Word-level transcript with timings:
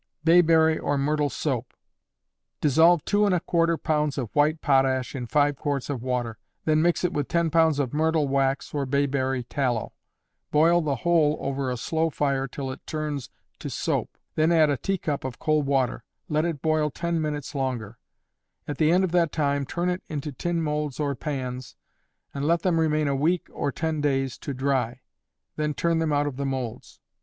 Bayberry, 0.23 0.79
or 0.79 0.97
Myrtle 0.97 1.29
Soap. 1.29 1.75
Dissolve 2.59 3.05
two 3.05 3.27
and 3.27 3.35
a 3.35 3.39
quarter 3.39 3.77
pounds 3.77 4.17
of 4.17 4.31
white 4.33 4.59
potash 4.59 5.13
in 5.15 5.27
five 5.27 5.55
quarts 5.55 5.91
of 5.91 6.01
water, 6.01 6.39
then 6.65 6.81
mix 6.81 7.03
it 7.03 7.13
with 7.13 7.27
ten 7.27 7.51
pounds 7.51 7.77
of 7.77 7.93
myrtle 7.93 8.27
wax, 8.27 8.73
or 8.73 8.87
bayberry 8.87 9.43
tallow. 9.43 9.93
Boil 10.49 10.81
the 10.81 10.95
whole 11.05 11.37
over 11.39 11.69
a 11.69 11.77
slow 11.77 12.09
fire 12.09 12.47
till 12.47 12.71
it 12.71 12.83
turns 12.87 13.29
to 13.59 13.69
soap, 13.69 14.17
then 14.33 14.51
add 14.51 14.71
a 14.71 14.75
teacup 14.77 15.23
of 15.23 15.37
cold 15.37 15.67
water; 15.67 16.03
let 16.27 16.45
it 16.45 16.63
boil 16.63 16.89
ten 16.89 17.21
minutes 17.21 17.53
longer; 17.53 17.99
at 18.67 18.79
the 18.79 18.91
end 18.91 19.03
of 19.03 19.11
that 19.11 19.31
time 19.31 19.67
turn 19.67 19.87
it 19.87 20.01
into 20.07 20.31
tin 20.31 20.63
molds 20.63 20.99
or 20.99 21.13
pans, 21.13 21.75
and 22.33 22.45
let 22.45 22.63
them 22.63 22.79
remain 22.79 23.07
a 23.07 23.13
week 23.15 23.47
or 23.51 23.71
ten 23.71 24.01
days 24.01 24.39
to 24.39 24.51
dry; 24.51 24.99
then 25.57 25.75
turn 25.75 25.99
them 25.99 26.11
out 26.11 26.25
of 26.25 26.37
the 26.37 26.45
molds. 26.47 26.99